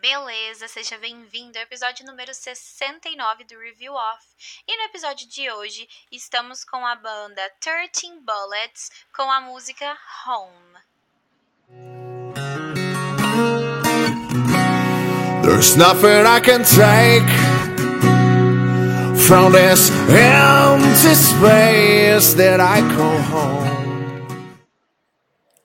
[0.00, 0.68] beleza?
[0.68, 4.26] Seja bem-vindo ao episódio número 69 do Review Off.
[4.66, 10.78] E no episódio de hoje estamos com a banda 13 Bullets com a música Home.
[15.42, 17.26] There's nothing I can take
[19.26, 23.78] from this empty space that I call home.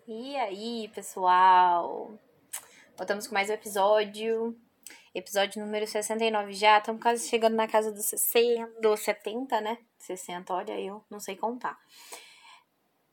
[0.07, 2.17] E aí, pessoal?
[2.95, 4.55] Voltamos com mais um episódio.
[5.15, 6.77] Episódio número 69 já.
[6.77, 9.79] Estamos quase chegando na casa dos 60, dos 70, né?
[9.97, 11.75] 60, olha, eu não sei contar.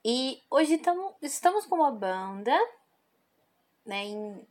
[0.05, 2.55] E hoje tamo, estamos com uma banda,
[3.87, 4.05] né?
[4.05, 4.47] Em,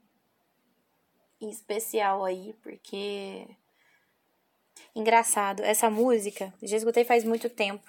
[1.39, 3.47] em especial aí, porque.
[4.95, 7.87] Engraçado, essa música já escutei faz muito tempo.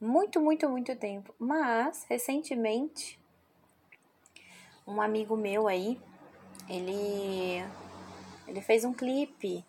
[0.00, 1.34] Muito, muito, muito tempo.
[1.38, 3.20] Mas, recentemente,
[4.86, 6.00] um amigo meu aí,
[6.68, 7.64] ele
[8.46, 9.64] ele fez um clipe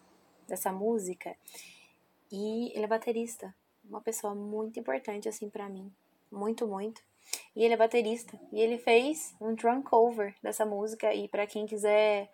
[0.47, 1.35] dessa música
[2.31, 5.91] e ele é baterista, uma pessoa muito importante assim para mim,
[6.31, 7.02] muito muito.
[7.55, 8.38] E ele é baterista.
[8.52, 11.13] E ele fez um drum cover dessa música.
[11.13, 12.30] E para quem quiser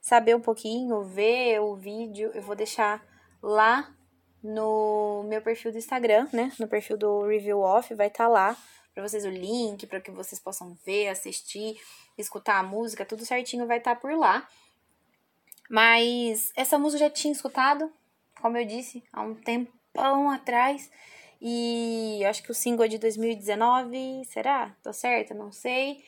[0.00, 3.04] saber um pouquinho, ver o vídeo, eu vou deixar
[3.42, 3.94] lá
[4.42, 6.52] no meu perfil do Instagram, né?
[6.58, 8.56] No perfil do Review Off, vai estar tá lá
[8.94, 11.76] para vocês o link, para que vocês possam ver, assistir
[12.16, 14.48] escutar a música, tudo certinho vai estar tá por lá.
[15.68, 17.92] Mas essa música eu já tinha escutado,
[18.40, 20.90] como eu disse, há um tempão atrás.
[21.40, 24.74] E acho que o single é de 2019, será?
[24.82, 25.34] Tô certa?
[25.34, 26.04] Não sei.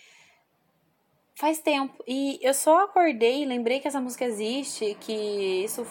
[1.34, 2.02] Faz tempo.
[2.06, 5.12] E eu só acordei, lembrei que essa música existe, que
[5.64, 5.86] isso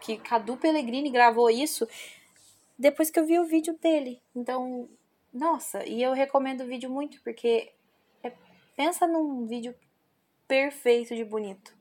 [0.00, 1.88] que Cadu Pellegrini gravou isso
[2.78, 4.20] depois que eu vi o vídeo dele.
[4.34, 4.88] Então,
[5.36, 7.72] nossa, e eu recomendo o vídeo muito porque
[8.76, 9.74] Pensa num vídeo
[10.46, 11.74] perfeito de bonito.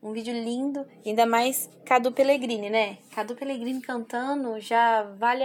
[0.00, 2.98] Um vídeo lindo, ainda mais Cadu Pellegrini, né?
[3.12, 5.42] Cadu Pellegrini cantando já vale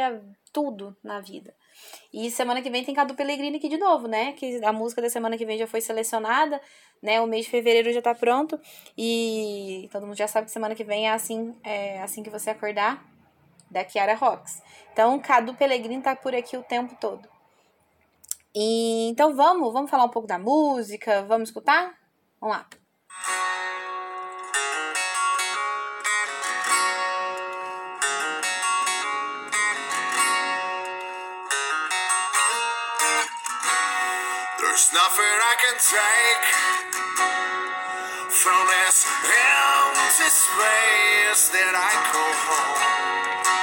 [0.53, 1.55] tudo na vida.
[2.13, 4.33] E semana que vem tem Cadu Pellegrini aqui de novo, né?
[4.33, 6.61] Que a música da semana que vem já foi selecionada,
[7.01, 7.19] né?
[7.19, 8.59] O mês de fevereiro já tá pronto.
[8.95, 12.51] E todo mundo já sabe que semana que vem é assim, é assim que você
[12.51, 13.03] acordar,
[13.71, 14.61] da Kiara Rocks.
[14.91, 17.27] Então, Cadu Pellegrini tá por aqui o tempo todo.
[18.53, 21.93] E, então vamos, vamos falar um pouco da música, vamos escutar?
[22.39, 22.67] Vamos lá.
[34.59, 36.71] There's nothing I can take
[38.29, 39.05] from this
[40.11, 43.60] empty space that I call home.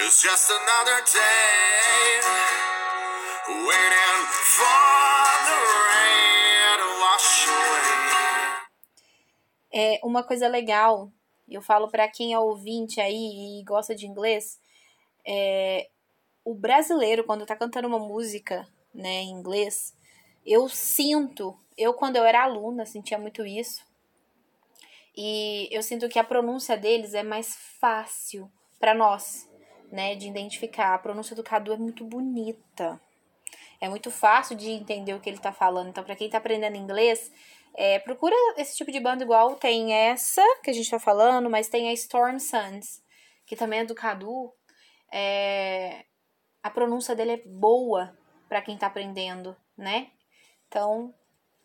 [0.00, 1.98] It's just another day.
[9.80, 11.12] É uma coisa legal,
[11.48, 14.58] eu falo para quem é ouvinte aí e gosta de inglês,
[15.24, 15.88] é,
[16.44, 19.94] o brasileiro quando tá cantando uma música, né, em inglês,
[20.44, 23.86] eu sinto, eu quando eu era aluna sentia muito isso.
[25.16, 29.48] E eu sinto que a pronúncia deles é mais fácil para nós,
[29.90, 30.94] né, de identificar.
[30.94, 33.00] A pronúncia do Cadu é muito bonita.
[33.80, 35.88] É muito fácil de entender o que ele está falando.
[35.88, 37.30] Então, para quem está aprendendo inglês,
[37.74, 39.54] é, procura esse tipo de banda igual.
[39.54, 43.02] Tem essa que a gente está falando, mas tem a Storm Sons,
[43.46, 44.52] que também é do Cadu.
[45.12, 46.04] É,
[46.62, 48.16] a pronúncia dele é boa
[48.48, 50.08] para quem está aprendendo, né?
[50.66, 51.14] Então,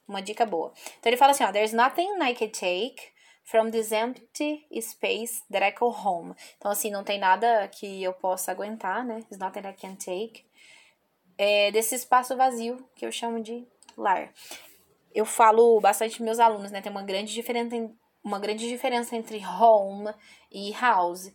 [0.07, 0.73] uma dica boa.
[0.99, 3.12] Então ele fala assim, ó, there's nothing I can take
[3.43, 6.33] from this empty space that I call home.
[6.57, 9.23] Então assim, não tem nada que eu possa aguentar, né?
[9.29, 10.45] There's nothing I can take
[11.37, 13.65] é, desse espaço vazio que eu chamo de
[13.97, 14.31] lar.
[15.13, 16.81] Eu falo bastante meus alunos, né?
[16.81, 17.75] Tem uma grande diferença,
[18.23, 20.13] uma grande diferença entre home
[20.51, 21.31] e house.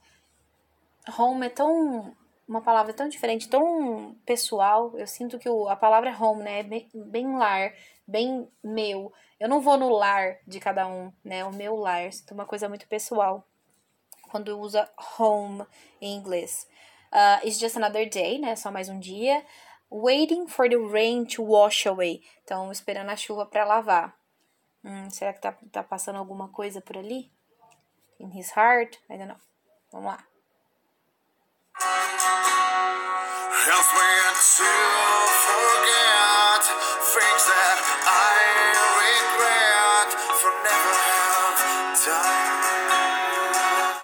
[1.19, 2.17] Home é tão
[2.49, 4.97] uma palavra tão diferente, tão pessoal.
[4.97, 7.75] Eu sinto que o, a palavra home, né, é bem, bem lar,
[8.07, 9.13] bem meu.
[9.39, 11.45] Eu não vou no lar de cada um, né?
[11.45, 13.47] O meu lar, sinto uma coisa muito pessoal
[14.31, 15.65] quando usa home
[16.01, 16.67] em inglês.
[17.13, 18.57] Uh, it's just another day, né?
[18.57, 19.45] Só mais um dia.
[19.91, 22.23] Waiting for the rain to wash away.
[22.45, 24.19] Então, esperando a chuva para lavar.
[24.85, 27.31] Hum, será que tá, tá passando alguma coisa por ali?
[28.19, 28.97] In his heart?
[29.09, 29.39] I don't know.
[29.91, 30.38] Vamos lá.
[33.79, 36.65] To forget
[37.13, 38.41] things that I
[39.05, 40.11] regret
[40.41, 41.59] for never have
[42.07, 44.03] done.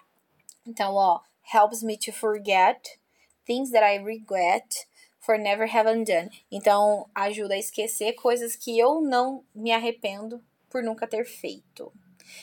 [0.67, 2.99] Então, ó, helps me to forget
[3.47, 4.87] things that I regret
[5.21, 6.31] for never have undone.
[6.53, 11.91] Então, ajuda a esquecer coisas que eu não me arrependo por nunca ter feito.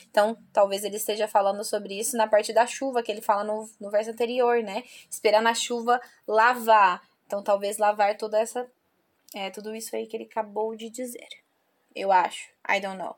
[0.10, 3.69] Então, talvez ele esteja falando sobre isso na parte da chuva, que ele fala no,
[3.80, 4.84] no verso anterior, né?
[5.10, 7.01] Esperar na chuva lavar.
[7.31, 8.69] Então, talvez lavar toda essa.
[9.33, 11.30] É, tudo isso aí que ele acabou de dizer.
[11.95, 12.50] Eu acho.
[12.69, 13.16] I don't know.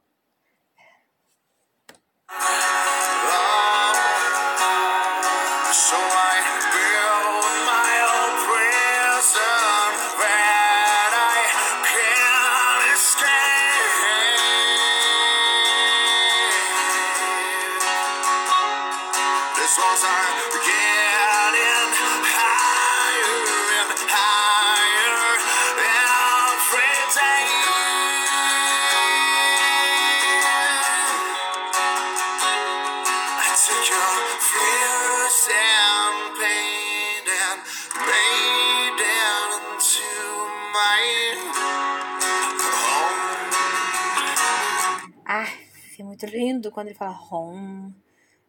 [46.34, 47.94] Lindo quando ele fala home.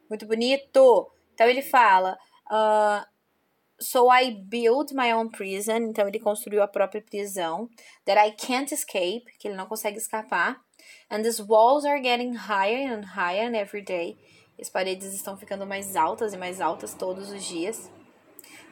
[0.08, 1.10] Muito bonito.
[1.34, 2.18] Então ele fala.
[2.50, 3.06] ah,
[3.78, 5.76] so I built my own prison.
[5.76, 7.68] Então ele construiu a própria prisão.
[8.04, 9.24] That I can't escape.
[9.38, 10.60] Que ele não consegue escapar.
[11.10, 14.16] And these walls are getting higher and higher every day.
[14.60, 17.90] As paredes estão ficando mais altas e mais altas todos os dias.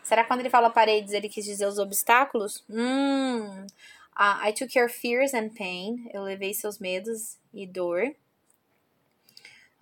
[0.03, 2.64] Será que quando ele fala paredes, ele quis dizer os obstáculos?
[2.69, 3.67] Hum.
[4.14, 6.09] Ah, I took your fears and pain.
[6.12, 8.14] Eu levei seus medos e dor.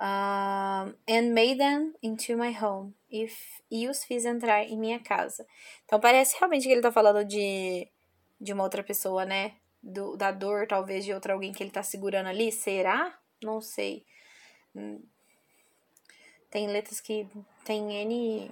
[0.00, 2.94] Um, and made them into my home.
[3.10, 3.36] If,
[3.70, 5.46] e os fiz entrar em minha casa.
[5.84, 7.86] Então parece realmente que ele tá falando de,
[8.40, 9.56] de uma outra pessoa, né?
[9.82, 12.50] Do, da dor, talvez, de outra alguém que ele tá segurando ali.
[12.50, 13.18] Será?
[13.42, 14.06] Não sei.
[14.74, 15.02] Hum.
[16.50, 17.28] Tem letras que
[17.64, 18.50] tem N.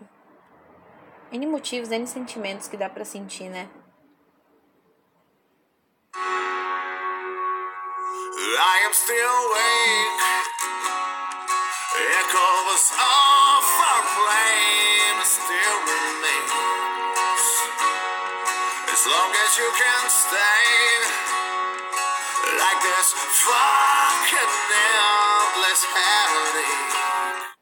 [1.33, 3.71] N motivos, N sentimentos que dá pra sentir, né?
[8.61, 10.28] I am still awake.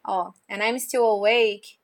[0.05, 1.79] Ó, and I'm still awake.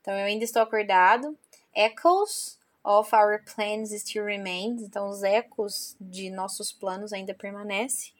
[0.00, 1.36] Então eu ainda estou acordado.
[1.74, 4.76] Echoes of our plans still remain.
[4.80, 8.12] Então os ecos de nossos planos ainda permanecem.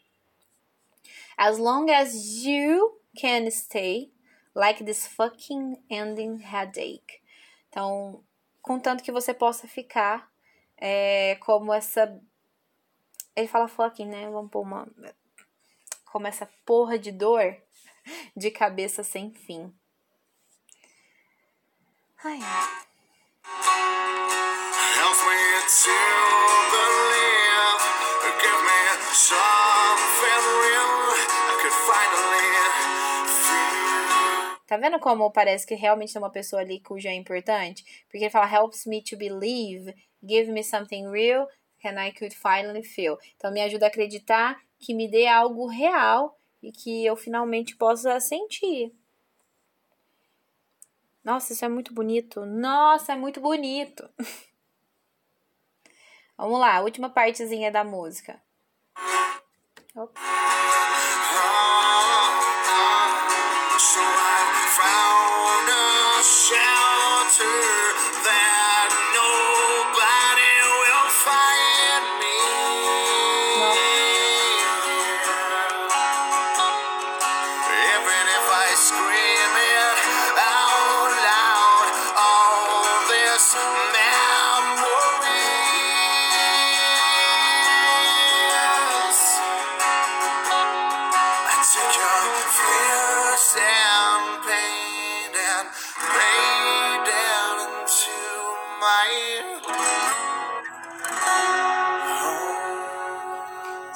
[1.36, 4.10] As long as you can stay
[4.54, 7.22] like this fucking ending headache.
[7.68, 8.24] Então,
[8.62, 10.30] contanto que você possa ficar
[10.76, 12.20] é, como essa.
[13.34, 14.28] Ele fala fucking, né?
[14.30, 14.88] Vamos pôr uma.
[16.04, 17.56] Como essa porra de dor
[18.36, 19.72] de cabeça sem fim.
[22.24, 22.40] Ai.
[24.98, 26.97] Help me.
[34.78, 37.84] Vendo como parece que realmente tem uma pessoa ali cuja é importante?
[38.04, 41.48] Porque ele fala helps me to believe, give me something real,
[41.84, 43.18] and I could finally feel.
[43.36, 48.18] Então me ajuda a acreditar que me dê algo real e que eu finalmente possa
[48.20, 48.92] sentir.
[51.24, 52.46] Nossa, isso é muito bonito.
[52.46, 54.08] Nossa, é muito bonito.
[56.36, 58.40] Vamos lá, última partezinha da música.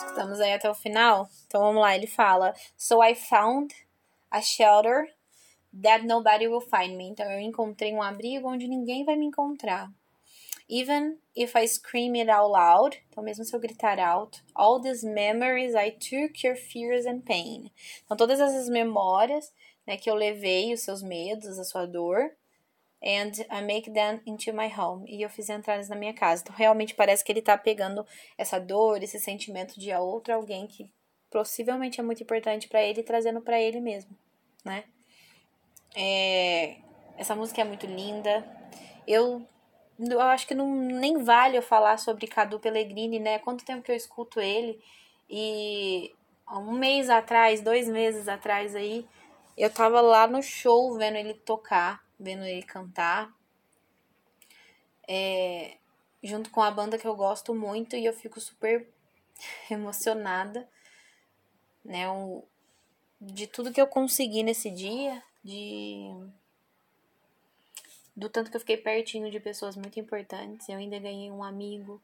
[0.07, 1.29] Estamos aí até o final.
[1.47, 3.75] Então vamos lá, ele fala: So I found
[4.31, 5.13] a shelter
[5.83, 7.09] that nobody will find me.
[7.09, 9.91] Então eu encontrei um abrigo onde ninguém vai me encontrar.
[10.69, 15.07] Even if I scream it out loud, então mesmo se eu gritar alto, all these
[15.07, 17.71] memories I took your fears and pain.
[18.05, 19.53] Então todas essas memórias,
[19.87, 22.31] né, que eu levei, os seus medos, a sua dor,
[23.03, 25.05] and I make them into my home.
[25.09, 26.43] E eu fiz entrar eles na minha casa.
[26.43, 28.07] Então realmente parece que ele tá pegando
[28.39, 30.91] essa dor, esse sentimento de outro alguém que
[31.31, 34.11] possivelmente é muito importante pra ele trazendo pra ele mesmo,
[34.65, 34.85] né?
[35.97, 36.77] É,
[37.17, 38.47] essa música é muito linda.
[39.07, 39.47] Eu,
[39.99, 43.39] eu acho que não nem vale eu falar sobre Cadu Pellegrini, né?
[43.39, 44.79] Quanto tempo que eu escuto ele
[45.29, 46.13] e
[46.51, 49.07] um mês atrás, dois meses atrás aí,
[49.57, 53.35] eu tava lá no show vendo ele tocar, vendo ele cantar.
[55.09, 55.77] É,
[56.23, 58.89] junto com a banda que eu gosto muito e eu fico super
[59.71, 60.69] emocionada,
[61.85, 62.09] né?
[62.09, 62.45] O,
[63.21, 66.11] de tudo que eu consegui nesse dia, de
[68.15, 70.69] do tanto que eu fiquei pertinho de pessoas muito importantes.
[70.69, 72.01] Eu ainda ganhei um amigo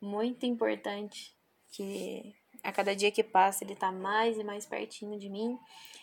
[0.00, 1.34] muito importante
[1.70, 5.58] que a cada dia que passa ele tá mais e mais pertinho de mim.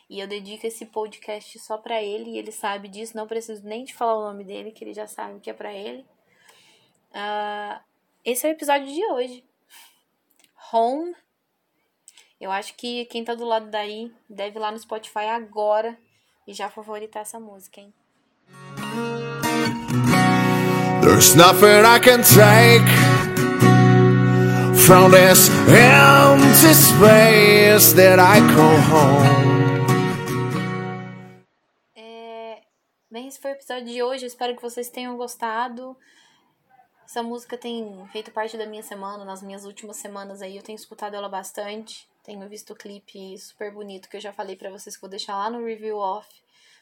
[0.10, 3.84] E eu dedico esse podcast só para ele, e ele sabe disso, não preciso nem
[3.84, 6.06] de falar o nome dele, que ele já sabe que é para ele.
[7.12, 7.80] Uh,
[8.24, 9.44] esse é o episódio de hoje.
[10.72, 11.14] Home.
[12.40, 15.98] Eu acho que quem tá do lado daí deve ir lá no Spotify agora
[16.46, 17.94] e já favoritar essa música, hein?
[21.02, 23.17] There's nothing I can take
[24.88, 29.86] from this empty space that I call home.
[31.94, 32.62] É,
[33.12, 34.24] bem, esse foi o episódio de hoje.
[34.24, 35.98] Eu espero que vocês tenham gostado.
[37.04, 40.56] Essa música tem feito parte da minha semana, nas minhas últimas semanas aí.
[40.56, 42.08] Eu tenho escutado ela bastante.
[42.24, 45.36] Tenho visto o clipe super bonito que eu já falei para vocês que vou deixar
[45.36, 46.30] lá no review off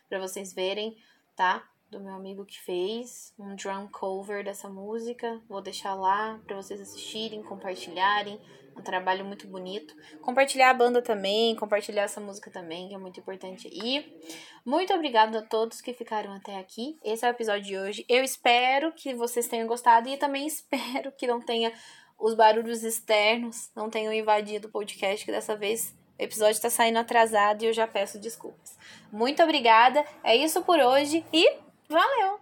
[0.07, 0.95] para vocês verem,
[1.35, 1.67] tá?
[1.89, 5.42] Do meu amigo que fez, um drum cover dessa música.
[5.48, 8.39] Vou deixar lá para vocês assistirem, compartilharem.
[8.77, 9.96] Um trabalho muito bonito.
[10.22, 13.70] Compartilhar a banda também, compartilhar essa música também, que é muito importante.
[13.72, 14.20] E
[14.65, 17.00] muito obrigado a todos que ficaram até aqui.
[17.01, 18.06] Esse é o episódio de hoje.
[18.10, 21.72] Eu espero que vocês tenham gostado e também espero que não tenha
[22.20, 27.00] os barulhos externos, não tenham invadido o podcast, que dessa vez o episódio está saindo
[27.00, 28.77] atrasado e eu já peço desculpas.
[29.12, 30.04] Muito obrigada.
[30.24, 32.39] É isso por hoje e Valeu!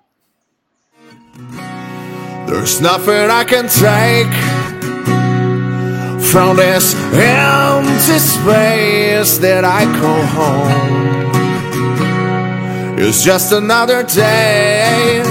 [2.47, 4.33] There's nothing I can take
[6.31, 11.03] from this empty space that I call home.
[12.99, 15.21] It's just another day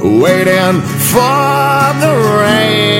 [0.00, 2.96] waiting for the rain.